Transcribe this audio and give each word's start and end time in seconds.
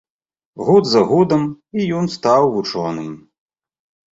Год 0.69 0.83
за 0.93 1.03
годам, 1.11 1.43
і 1.81 1.85
ён 1.99 2.05
стаў 2.15 2.49
вучоным. 2.57 3.13